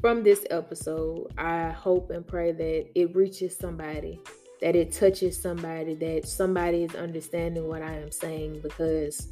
from 0.00 0.22
this 0.22 0.46
episode, 0.50 1.32
I 1.38 1.68
hope 1.70 2.10
and 2.10 2.26
pray 2.26 2.52
that 2.52 2.86
it 2.94 3.14
reaches 3.14 3.56
somebody, 3.56 4.20
that 4.60 4.76
it 4.76 4.92
touches 4.92 5.40
somebody, 5.40 5.94
that 5.94 6.26
somebody 6.26 6.84
is 6.84 6.94
understanding 6.94 7.68
what 7.68 7.82
I 7.82 7.94
am 7.94 8.10
saying 8.10 8.60
because 8.62 9.28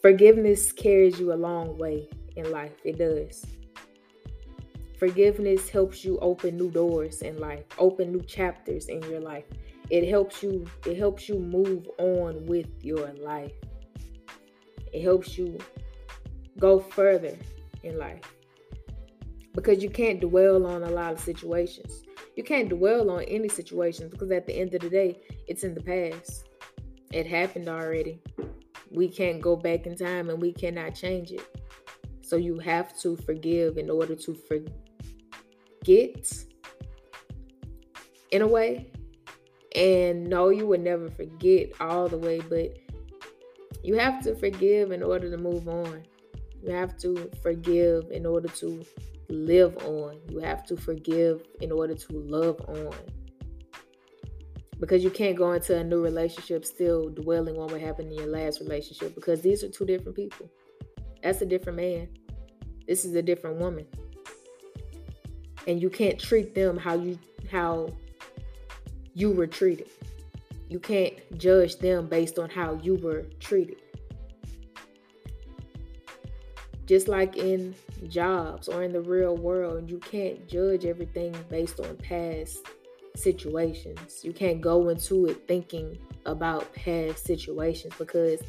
forgiveness 0.00 0.72
carries 0.72 1.18
you 1.18 1.32
a 1.32 1.34
long 1.34 1.76
way 1.76 2.08
in 2.36 2.50
life. 2.50 2.72
It 2.84 2.98
does. 2.98 3.44
Forgiveness 4.98 5.68
helps 5.68 6.04
you 6.04 6.18
open 6.20 6.56
new 6.56 6.70
doors 6.70 7.22
in 7.22 7.38
life, 7.38 7.64
open 7.78 8.12
new 8.12 8.22
chapters 8.22 8.88
in 8.88 9.02
your 9.04 9.20
life. 9.20 9.44
It 9.90 10.08
helps 10.08 10.42
you 10.42 10.66
it 10.86 10.96
helps 10.96 11.28
you 11.28 11.38
move 11.38 11.88
on 11.98 12.44
with 12.46 12.68
your 12.82 13.12
life. 13.14 13.52
It 14.94 15.02
helps 15.02 15.36
you 15.36 15.58
go 16.60 16.78
further 16.78 17.36
in 17.82 17.98
life 17.98 18.22
because 19.54 19.82
you 19.82 19.90
can't 19.90 20.20
dwell 20.20 20.64
on 20.64 20.84
a 20.84 20.90
lot 20.90 21.12
of 21.12 21.18
situations. 21.18 22.04
You 22.36 22.44
can't 22.44 22.68
dwell 22.68 23.10
on 23.10 23.24
any 23.24 23.48
situations 23.48 24.12
because 24.12 24.30
at 24.30 24.46
the 24.46 24.54
end 24.54 24.72
of 24.74 24.82
the 24.82 24.88
day, 24.88 25.20
it's 25.48 25.64
in 25.64 25.74
the 25.74 25.80
past. 25.80 26.48
It 27.12 27.26
happened 27.26 27.68
already. 27.68 28.22
We 28.92 29.08
can't 29.08 29.40
go 29.40 29.56
back 29.56 29.86
in 29.86 29.96
time 29.96 30.30
and 30.30 30.40
we 30.40 30.52
cannot 30.52 30.94
change 30.94 31.32
it. 31.32 31.42
So 32.22 32.36
you 32.36 32.60
have 32.60 32.96
to 33.00 33.16
forgive 33.16 33.76
in 33.76 33.90
order 33.90 34.14
to 34.14 34.34
forget 34.48 36.32
in 38.30 38.42
a 38.42 38.46
way. 38.46 38.92
And 39.74 40.28
no, 40.28 40.50
you 40.50 40.68
would 40.68 40.82
never 40.82 41.10
forget 41.10 41.72
all 41.80 42.08
the 42.08 42.18
way, 42.18 42.40
but 42.40 42.78
you 43.84 43.96
have 43.96 44.22
to 44.22 44.34
forgive 44.34 44.92
in 44.92 45.02
order 45.02 45.30
to 45.30 45.36
move 45.36 45.68
on. 45.68 46.02
You 46.62 46.70
have 46.70 46.96
to 46.98 47.30
forgive 47.42 48.10
in 48.10 48.24
order 48.24 48.48
to 48.48 48.82
live 49.28 49.76
on. 49.84 50.18
You 50.30 50.38
have 50.38 50.64
to 50.66 50.76
forgive 50.76 51.42
in 51.60 51.70
order 51.70 51.94
to 51.94 52.12
love 52.12 52.62
on. 52.66 52.96
Because 54.80 55.04
you 55.04 55.10
can't 55.10 55.36
go 55.36 55.52
into 55.52 55.76
a 55.76 55.84
new 55.84 56.02
relationship 56.02 56.64
still 56.64 57.10
dwelling 57.10 57.58
on 57.58 57.70
what 57.70 57.80
happened 57.80 58.10
in 58.10 58.18
your 58.18 58.26
last 58.26 58.60
relationship 58.60 59.14
because 59.14 59.42
these 59.42 59.62
are 59.62 59.68
two 59.68 59.84
different 59.84 60.16
people. 60.16 60.50
That's 61.22 61.42
a 61.42 61.46
different 61.46 61.76
man. 61.76 62.08
This 62.88 63.04
is 63.04 63.14
a 63.14 63.22
different 63.22 63.58
woman. 63.58 63.86
And 65.66 65.80
you 65.80 65.90
can't 65.90 66.18
treat 66.18 66.54
them 66.54 66.78
how 66.78 66.94
you 66.94 67.18
how 67.50 67.90
you 69.12 69.30
were 69.30 69.46
treated. 69.46 69.88
You 70.74 70.80
can't 70.80 71.14
judge 71.38 71.76
them 71.76 72.08
based 72.08 72.36
on 72.36 72.50
how 72.50 72.80
you 72.82 72.96
were 72.96 73.26
treated. 73.38 73.76
Just 76.84 77.06
like 77.06 77.36
in 77.36 77.76
jobs 78.08 78.68
or 78.68 78.82
in 78.82 78.92
the 78.92 79.00
real 79.00 79.36
world, 79.36 79.88
you 79.88 80.00
can't 80.00 80.48
judge 80.48 80.84
everything 80.84 81.32
based 81.48 81.78
on 81.78 81.96
past 81.98 82.58
situations. 83.14 84.24
You 84.24 84.32
can't 84.32 84.60
go 84.60 84.88
into 84.88 85.26
it 85.26 85.46
thinking 85.46 85.96
about 86.26 86.74
past 86.74 87.24
situations 87.24 87.94
because 87.96 88.40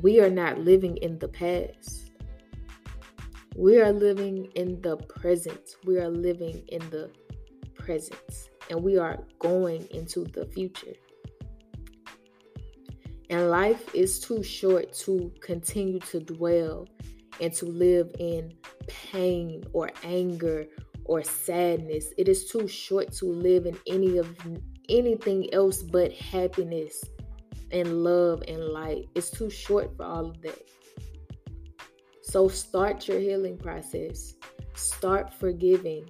we 0.00 0.20
are 0.20 0.30
not 0.30 0.60
living 0.60 0.96
in 0.98 1.18
the 1.18 1.26
past. 1.26 2.12
We 3.56 3.80
are 3.80 3.90
living 3.92 4.44
in 4.54 4.80
the 4.80 4.96
present. 4.96 5.74
We 5.84 5.98
are 5.98 6.08
living 6.08 6.62
in 6.68 6.88
the 6.90 7.10
present. 7.74 8.48
And 8.70 8.80
we 8.80 8.96
are 8.96 9.18
going 9.40 9.88
into 9.90 10.22
the 10.22 10.46
future. 10.46 10.94
And 13.30 13.50
life 13.50 13.94
is 13.94 14.20
too 14.20 14.42
short 14.42 14.92
to 15.04 15.32
continue 15.40 15.98
to 16.00 16.20
dwell 16.20 16.86
and 17.40 17.52
to 17.54 17.66
live 17.66 18.10
in 18.18 18.52
pain 18.86 19.64
or 19.72 19.90
anger 20.02 20.66
or 21.04 21.22
sadness. 21.22 22.12
It 22.18 22.28
is 22.28 22.46
too 22.46 22.68
short 22.68 23.12
to 23.14 23.26
live 23.26 23.66
in 23.66 23.78
any 23.86 24.18
of 24.18 24.36
anything 24.88 25.52
else 25.52 25.82
but 25.82 26.12
happiness 26.12 27.02
and 27.70 28.04
love 28.04 28.42
and 28.46 28.60
light. 28.60 29.08
It's 29.14 29.30
too 29.30 29.50
short 29.50 29.96
for 29.96 30.04
all 30.04 30.26
of 30.26 30.42
that. 30.42 30.68
So 32.22 32.48
start 32.48 33.08
your 33.08 33.20
healing 33.20 33.58
process. 33.58 34.34
Start 34.74 35.32
forgiving. 35.32 36.08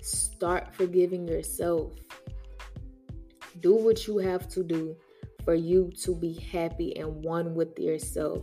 Start 0.00 0.74
forgiving 0.74 1.26
yourself. 1.26 1.92
Do 3.60 3.74
what 3.74 4.06
you 4.06 4.18
have 4.18 4.48
to 4.50 4.62
do 4.62 4.96
for 5.46 5.54
you 5.54 5.92
to 6.02 6.14
be 6.14 6.34
happy 6.52 6.94
and 6.98 7.24
one 7.24 7.54
with 7.54 7.78
yourself. 7.78 8.42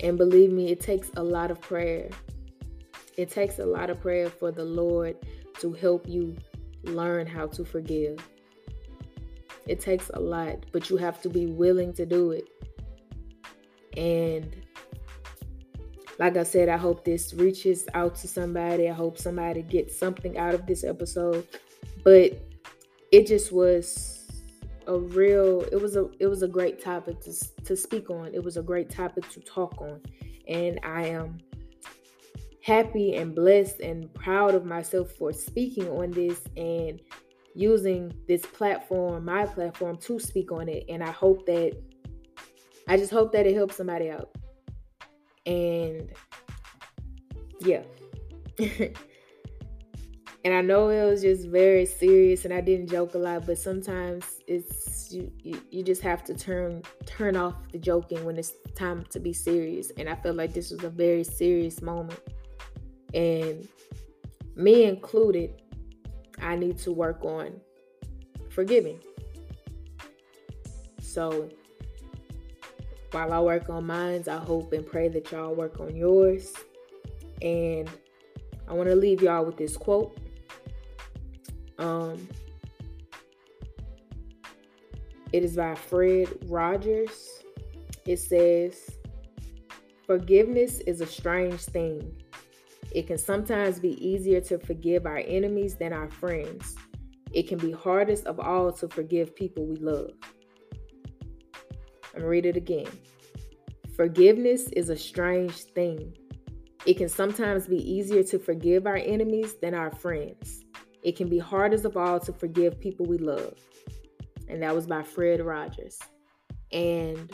And 0.00 0.16
believe 0.16 0.52
me, 0.52 0.70
it 0.70 0.80
takes 0.80 1.10
a 1.16 1.22
lot 1.22 1.50
of 1.50 1.60
prayer. 1.60 2.08
It 3.16 3.28
takes 3.28 3.58
a 3.58 3.66
lot 3.66 3.90
of 3.90 4.00
prayer 4.00 4.30
for 4.30 4.52
the 4.52 4.64
Lord 4.64 5.16
to 5.60 5.72
help 5.72 6.08
you 6.08 6.36
learn 6.84 7.26
how 7.26 7.48
to 7.48 7.64
forgive. 7.64 8.18
It 9.66 9.80
takes 9.80 10.10
a 10.14 10.20
lot, 10.20 10.64
but 10.70 10.90
you 10.90 10.96
have 10.96 11.20
to 11.22 11.28
be 11.28 11.46
willing 11.46 11.92
to 11.94 12.06
do 12.06 12.30
it. 12.30 12.48
And 13.96 14.54
like 16.20 16.36
I 16.36 16.44
said, 16.44 16.68
I 16.68 16.76
hope 16.76 17.04
this 17.04 17.34
reaches 17.34 17.86
out 17.94 18.14
to 18.16 18.28
somebody. 18.28 18.88
I 18.88 18.92
hope 18.92 19.18
somebody 19.18 19.62
gets 19.62 19.98
something 19.98 20.38
out 20.38 20.54
of 20.54 20.66
this 20.66 20.84
episode. 20.84 21.48
But 22.04 22.40
it 23.10 23.26
just 23.26 23.50
was 23.50 24.15
a 24.86 24.98
real 24.98 25.62
it 25.72 25.80
was 25.80 25.96
a 25.96 26.08
it 26.20 26.26
was 26.26 26.42
a 26.42 26.48
great 26.48 26.82
topic 26.82 27.20
to 27.20 27.32
to 27.64 27.76
speak 27.76 28.10
on. 28.10 28.34
It 28.34 28.42
was 28.42 28.56
a 28.56 28.62
great 28.62 28.90
topic 28.90 29.28
to 29.30 29.40
talk 29.40 29.80
on. 29.80 30.00
And 30.48 30.78
I 30.84 31.06
am 31.06 31.38
happy 32.62 33.14
and 33.14 33.34
blessed 33.34 33.80
and 33.80 34.12
proud 34.14 34.54
of 34.54 34.64
myself 34.64 35.12
for 35.12 35.32
speaking 35.32 35.88
on 35.88 36.10
this 36.10 36.40
and 36.56 37.00
using 37.54 38.12
this 38.28 38.44
platform, 38.44 39.24
my 39.24 39.46
platform 39.46 39.96
to 39.98 40.18
speak 40.18 40.52
on 40.52 40.68
it. 40.68 40.84
And 40.88 41.02
I 41.02 41.10
hope 41.10 41.46
that 41.46 41.72
I 42.88 42.96
just 42.96 43.12
hope 43.12 43.32
that 43.32 43.46
it 43.46 43.54
helps 43.54 43.76
somebody 43.76 44.10
out. 44.10 44.36
And 45.46 46.10
yeah. 47.60 47.82
and 50.46 50.54
I 50.54 50.60
know 50.60 50.90
it 50.90 51.04
was 51.04 51.22
just 51.22 51.48
very 51.48 51.84
serious 51.84 52.44
and 52.44 52.54
I 52.54 52.60
didn't 52.60 52.88
joke 52.88 53.16
a 53.16 53.18
lot, 53.18 53.46
but 53.46 53.58
sometimes 53.58 54.24
it's 54.46 55.10
you, 55.10 55.32
you, 55.42 55.60
you 55.72 55.82
just 55.82 56.00
have 56.02 56.22
to 56.22 56.34
turn 56.34 56.84
turn 57.04 57.34
off 57.34 57.56
the 57.72 57.78
joking 57.78 58.24
when 58.24 58.36
it's 58.36 58.52
time 58.76 59.04
to 59.10 59.18
be 59.18 59.32
serious. 59.32 59.90
And 59.98 60.08
I 60.08 60.14
felt 60.14 60.36
like 60.36 60.54
this 60.54 60.70
was 60.70 60.84
a 60.84 60.88
very 60.88 61.24
serious 61.24 61.82
moment. 61.82 62.20
And 63.12 63.66
me 64.54 64.84
included, 64.84 65.62
I 66.40 66.54
need 66.54 66.78
to 66.78 66.92
work 66.92 67.24
on 67.24 67.60
forgiving. 68.48 69.00
So 71.00 71.50
while 73.10 73.32
I 73.32 73.40
work 73.40 73.68
on 73.68 73.84
mine, 73.84 74.22
I 74.30 74.36
hope 74.36 74.72
and 74.72 74.86
pray 74.86 75.08
that 75.08 75.32
y'all 75.32 75.56
work 75.56 75.80
on 75.80 75.96
yours. 75.96 76.52
And 77.42 77.90
I 78.68 78.74
want 78.74 78.88
to 78.88 78.94
leave 78.94 79.22
y'all 79.22 79.44
with 79.44 79.56
this 79.56 79.76
quote 79.76 80.16
um, 81.78 82.28
it 85.32 85.44
is 85.44 85.56
by 85.56 85.74
Fred 85.74 86.28
Rogers. 86.46 87.42
It 88.06 88.18
says, 88.18 88.90
Forgiveness 90.06 90.80
is 90.80 91.00
a 91.00 91.06
strange 91.06 91.60
thing. 91.60 92.22
It 92.92 93.06
can 93.06 93.18
sometimes 93.18 93.80
be 93.80 93.92
easier 94.06 94.40
to 94.42 94.58
forgive 94.58 95.04
our 95.04 95.18
enemies 95.18 95.76
than 95.76 95.92
our 95.92 96.08
friends. 96.08 96.76
It 97.32 97.48
can 97.48 97.58
be 97.58 97.72
hardest 97.72 98.26
of 98.26 98.38
all 98.38 98.72
to 98.72 98.88
forgive 98.88 99.34
people 99.34 99.66
we 99.66 99.76
love. 99.76 100.12
I'm 102.14 102.22
read 102.22 102.46
it 102.46 102.56
again. 102.56 102.86
Forgiveness 103.96 104.68
is 104.68 104.88
a 104.88 104.96
strange 104.96 105.54
thing. 105.54 106.16
It 106.86 106.94
can 106.98 107.08
sometimes 107.08 107.66
be 107.66 107.76
easier 107.76 108.22
to 108.22 108.38
forgive 108.38 108.86
our 108.86 108.96
enemies 108.96 109.56
than 109.60 109.74
our 109.74 109.90
friends. 109.90 110.65
It 111.06 111.14
can 111.14 111.28
be 111.28 111.38
hardest 111.38 111.84
of 111.84 111.96
all 111.96 112.18
to 112.18 112.32
forgive 112.32 112.80
people 112.80 113.06
we 113.06 113.16
love. 113.16 113.54
And 114.48 114.60
that 114.64 114.74
was 114.74 114.88
by 114.88 115.04
Fred 115.04 115.40
Rogers. 115.40 116.00
And 116.72 117.30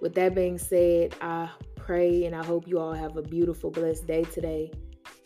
with 0.00 0.14
that 0.14 0.32
being 0.32 0.56
said, 0.56 1.16
I 1.20 1.50
pray 1.74 2.24
and 2.26 2.36
I 2.36 2.44
hope 2.44 2.68
you 2.68 2.78
all 2.78 2.92
have 2.92 3.16
a 3.16 3.22
beautiful, 3.22 3.72
blessed 3.72 4.06
day 4.06 4.22
today. 4.22 4.70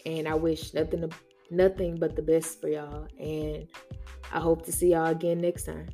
And 0.06 0.26
I 0.26 0.36
wish 0.36 0.72
nothing 0.72 1.12
nothing 1.50 1.96
but 1.96 2.16
the 2.16 2.22
best 2.22 2.62
for 2.62 2.68
y'all. 2.68 3.06
And 3.20 3.68
I 4.32 4.40
hope 4.40 4.64
to 4.64 4.72
see 4.72 4.92
y'all 4.92 5.08
again 5.08 5.38
next 5.38 5.64
time. 5.64 5.88